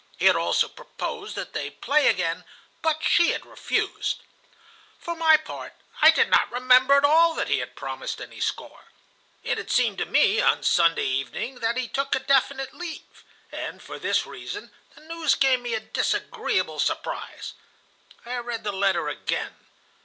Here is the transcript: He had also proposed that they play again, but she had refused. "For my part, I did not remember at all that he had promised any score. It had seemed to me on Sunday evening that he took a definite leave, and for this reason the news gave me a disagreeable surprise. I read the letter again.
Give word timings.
He 0.17 0.25
had 0.25 0.35
also 0.35 0.67
proposed 0.67 1.35
that 1.35 1.53
they 1.53 1.69
play 1.69 2.07
again, 2.07 2.43
but 2.81 3.03
she 3.03 3.33
had 3.33 3.45
refused. 3.45 4.17
"For 4.97 5.15
my 5.15 5.37
part, 5.37 5.75
I 6.01 6.09
did 6.09 6.27
not 6.27 6.51
remember 6.51 6.95
at 6.95 7.05
all 7.05 7.35
that 7.35 7.49
he 7.49 7.59
had 7.59 7.75
promised 7.75 8.19
any 8.19 8.39
score. 8.39 8.85
It 9.43 9.59
had 9.59 9.69
seemed 9.69 9.99
to 9.99 10.07
me 10.07 10.41
on 10.41 10.63
Sunday 10.63 11.05
evening 11.05 11.59
that 11.59 11.77
he 11.77 11.87
took 11.87 12.15
a 12.15 12.19
definite 12.19 12.73
leave, 12.73 13.23
and 13.51 13.79
for 13.79 13.99
this 13.99 14.25
reason 14.25 14.71
the 14.95 15.01
news 15.01 15.35
gave 15.35 15.59
me 15.59 15.75
a 15.75 15.79
disagreeable 15.79 16.79
surprise. 16.79 17.53
I 18.25 18.37
read 18.37 18.63
the 18.63 18.71
letter 18.71 19.07
again. 19.07 19.55